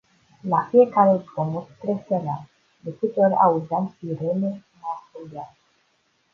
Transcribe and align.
La 0.51 0.67
fiecare 0.71 1.23
zgomot 1.23 1.67
tresăream, 1.79 2.49
de 2.79 2.93
câte 2.99 3.19
ori 3.19 3.33
auzeam 3.35 3.95
sirene 3.99 4.65
mă 4.81 4.87
ascundeam. 4.95 5.53